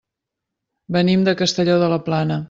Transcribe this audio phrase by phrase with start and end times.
[0.95, 2.39] Venim de Castelló de la Plana.